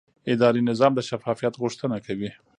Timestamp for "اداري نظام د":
0.33-0.99